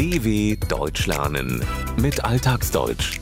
[0.00, 1.62] DW Deutsch lernen
[1.98, 3.20] mit Alltagsdeutsch.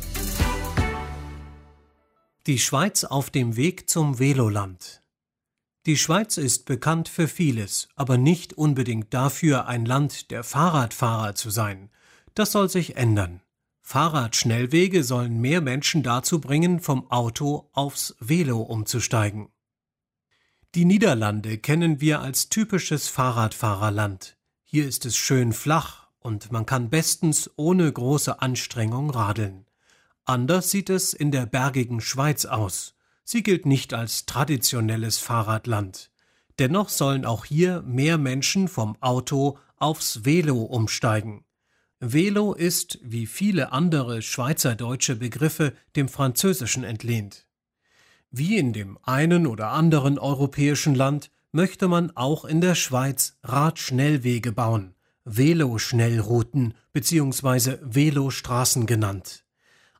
[2.47, 5.03] Die Schweiz auf dem Weg zum Veloland.
[5.87, 11.51] Die Schweiz ist bekannt für vieles, aber nicht unbedingt dafür, ein Land der Fahrradfahrer zu
[11.51, 11.91] sein.
[12.35, 13.43] Das soll sich ändern.
[13.81, 19.49] Fahrradschnellwege sollen mehr Menschen dazu bringen, vom Auto aufs Velo umzusteigen.
[20.77, 24.37] Die Niederlande kennen wir als typisches Fahrradfahrerland.
[24.63, 29.65] Hier ist es schön flach und man kann bestens ohne große Anstrengung radeln.
[30.27, 32.95] Anders sieht es in der bergigen Schweiz aus.
[33.25, 36.11] Sie gilt nicht als traditionelles Fahrradland.
[36.59, 41.47] Dennoch sollen auch hier mehr Menschen vom Auto aufs Velo umsteigen.
[41.99, 47.47] Velo ist, wie viele andere schweizerdeutsche Begriffe, dem Französischen entlehnt.
[48.31, 54.53] Wie in dem einen oder anderen europäischen Land möchte man auch in der Schweiz Radschnellwege
[54.53, 54.95] bauen,
[55.29, 57.79] Veloschnellrouten bzw.
[57.83, 59.45] Velostraßen genannt.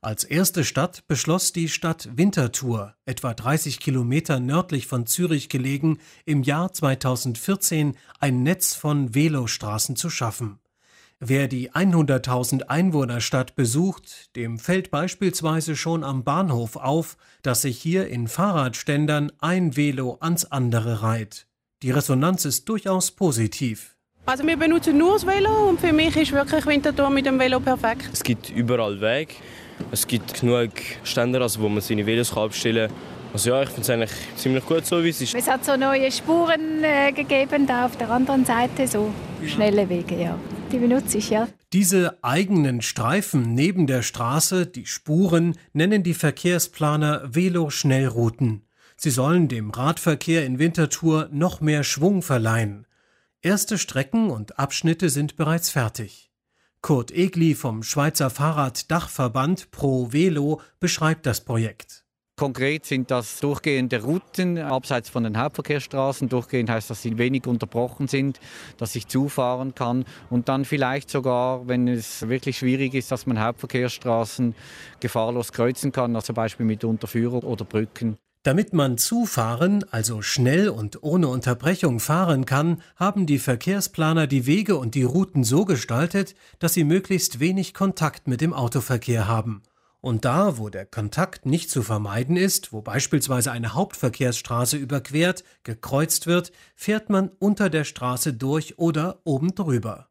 [0.01, 6.45] Als erste Stadt beschloss die Stadt Winterthur, etwa 30 Kilometer nördlich von Zürich gelegen, im
[6.45, 10.61] Jahr 2014 ein Netz von Velostraßen zu schaffen.
[11.21, 18.07] Wer die 100.000 Einwohnerstadt besucht, dem fällt beispielsweise schon am Bahnhof auf, dass sich hier
[18.07, 21.49] in Fahrradständern ein Velo ans andere reiht.
[21.83, 23.98] Die Resonanz ist durchaus positiv.
[24.29, 27.61] Also wir benutzen nur das Velo und für mich ist wirklich Winterthur mit dem Velo
[27.61, 28.11] perfekt.
[28.13, 29.37] Es gibt überall Weg.
[29.91, 30.71] Es gibt genug
[31.03, 32.97] Ständer, also wo man seine Velos abstellen kann.
[33.33, 35.35] Also ja, ich finde es eigentlich ziemlich gut so, wie es ist.
[35.35, 39.11] Es hat so neue Spuren äh, gegeben da auf der anderen Seite, so
[39.47, 40.39] schnelle Wege, ja
[40.71, 41.49] die benutze ich, ja.
[41.73, 48.63] Diese eigenen Streifen neben der Straße, die Spuren, nennen die Verkehrsplaner Velo-Schnellrouten.
[48.97, 52.87] Sie sollen dem Radverkehr in Winterthur noch mehr Schwung verleihen.
[53.43, 56.33] Erste Strecken und Abschnitte sind bereits fertig.
[56.83, 62.05] Kurt Egli vom Schweizer Fahrraddachverband Pro Velo beschreibt das Projekt.
[62.37, 66.29] Konkret sind das durchgehende Routen abseits von den Hauptverkehrsstraßen.
[66.29, 68.41] Durchgehend heißt, dass sie wenig unterbrochen sind,
[68.77, 73.39] dass ich zufahren kann und dann vielleicht sogar, wenn es wirklich schwierig ist, dass man
[73.39, 74.57] Hauptverkehrsstraßen
[74.99, 78.19] gefahrlos kreuzen kann, also zum Beispiel mit Unterführung oder Brücken.
[78.49, 84.79] Damit man zufahren, also schnell und ohne Unterbrechung fahren kann, haben die Verkehrsplaner die Wege
[84.79, 89.65] und die Routen so gestaltet, dass sie möglichst wenig Kontakt mit dem Autoverkehr haben.
[90.01, 96.27] Und da, wo der Kontakt nicht zu vermeiden ist, wo beispielsweise eine Hauptverkehrsstraße überquert, gekreuzt
[96.27, 100.09] wird, fährt man unter der Straße durch oder oben drüber.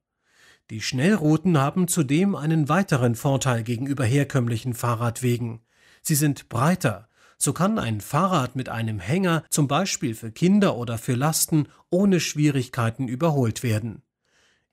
[0.69, 5.61] Die Schnellrouten haben zudem einen weiteren Vorteil gegenüber herkömmlichen Fahrradwegen.
[6.03, 7.06] Sie sind breiter.
[7.37, 12.19] So kann ein Fahrrad mit einem Hänger zum Beispiel für Kinder oder für Lasten ohne
[12.19, 14.01] Schwierigkeiten überholt werden.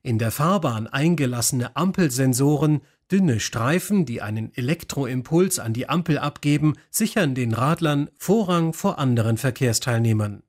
[0.01, 2.81] In der Fahrbahn eingelassene Ampelsensoren
[3.11, 9.37] Dünne Streifen, die einen Elektroimpuls an die Ampel abgeben, sichern den Radlern Vorrang vor anderen
[9.37, 10.41] Verkehrsteilnehmern.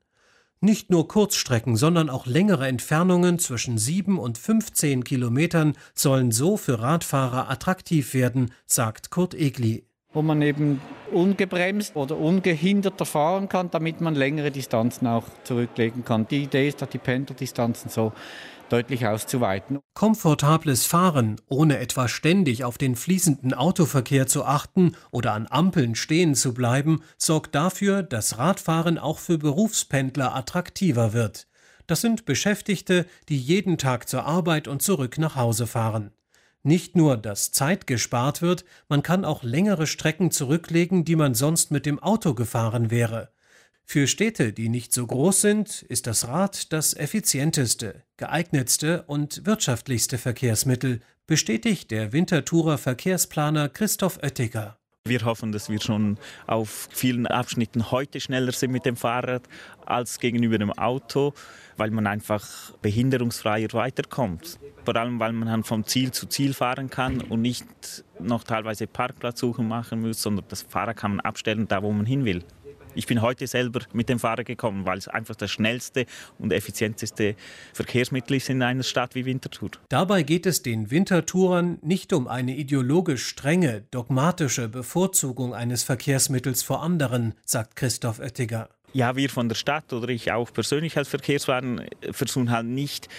[0.59, 6.79] Nicht nur Kurzstrecken, sondern auch längere Entfernungen zwischen 7 und 15 Kilometern sollen so für
[6.79, 9.86] Radfahrer attraktiv werden, sagt Kurt Egli.
[10.13, 10.81] Wo man eben
[11.11, 16.27] ungebremst oder ungehinderter fahren kann, damit man längere Distanzen auch zurücklegen kann.
[16.27, 18.13] Die Idee ist, dass die Pendeldistanzen so
[18.69, 19.79] deutlich auszuweiten.
[19.93, 26.35] Komfortables Fahren, ohne etwa ständig auf den fließenden Autoverkehr zu achten oder an Ampeln stehen
[26.35, 31.47] zu bleiben, sorgt dafür, dass Radfahren auch für Berufspendler attraktiver wird.
[31.87, 36.11] Das sind Beschäftigte, die jeden Tag zur Arbeit und zurück nach Hause fahren.
[36.63, 41.71] Nicht nur, dass Zeit gespart wird, man kann auch längere Strecken zurücklegen, die man sonst
[41.71, 43.31] mit dem Auto gefahren wäre.
[43.83, 50.17] Für Städte, die nicht so groß sind, ist das Rad das effizienteste, geeignetste und wirtschaftlichste
[50.17, 54.76] Verkehrsmittel, bestätigt der Winterthurer Verkehrsplaner Christoph Oettinger.
[55.07, 59.43] Wir hoffen, dass wir schon auf vielen Abschnitten heute schneller sind mit dem Fahrrad
[59.85, 61.33] als gegenüber dem Auto,
[61.77, 64.59] weil man einfach behinderungsfreier weiterkommt.
[64.83, 67.65] Vor allem, weil man vom Ziel zu Ziel fahren kann und nicht
[68.19, 72.25] noch teilweise Parkplatzsuchen machen muss, sondern das Fahrrad kann man abstellen, da wo man hin
[72.25, 72.43] will.
[72.97, 76.07] Ich bin heute selber mit dem Fahrrad gekommen, weil es einfach das schnellste
[76.39, 77.35] und effizienteste
[77.71, 79.69] Verkehrsmittel ist in einer Stadt wie Winterthur.
[79.89, 86.81] Dabei geht es den Wintertourern nicht um eine ideologisch strenge, dogmatische Bevorzugung eines Verkehrsmittels vor
[86.81, 88.67] anderen, sagt Christoph Oettiger.
[88.93, 93.09] Ja, wir von der Stadt oder ich auch persönlich als Verkehrswagen versuchen halt nicht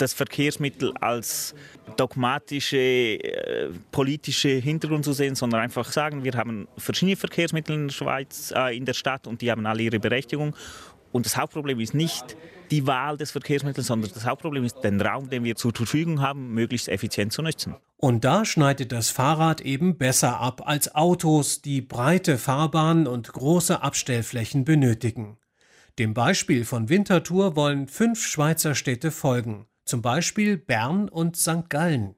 [0.00, 1.54] das Verkehrsmittel als
[1.96, 7.94] dogmatische äh, politische Hintergrund zu sehen, sondern einfach sagen, wir haben verschiedene Verkehrsmittel in der
[7.94, 10.54] Schweiz, äh, in der Stadt und die haben alle ihre Berechtigung.
[11.12, 12.36] Und das Hauptproblem ist nicht
[12.70, 16.54] die Wahl des Verkehrsmittels, sondern das Hauptproblem ist, den Raum, den wir zur Verfügung haben,
[16.54, 17.74] möglichst effizient zu nutzen.
[17.96, 23.82] Und da schneidet das Fahrrad eben besser ab als Autos, die breite Fahrbahnen und große
[23.82, 25.36] Abstellflächen benötigen.
[25.98, 31.68] Dem Beispiel von Winterthur wollen fünf Schweizer Städte folgen, zum Beispiel Bern und St.
[31.68, 32.14] Gallen.